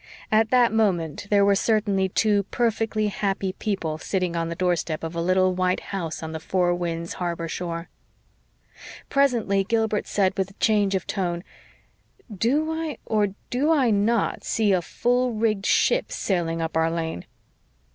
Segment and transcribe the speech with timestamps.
[0.31, 5.13] At that moment there were certainly two perfectly happy people sitting on the doorstep of
[5.13, 7.87] a little white house on the Four Winds Harbor shore.
[9.09, 11.43] Presently Gilbert said, with a change of tone,
[12.35, 17.25] "Do I or do I not see a full rigged ship sailing up our lane?"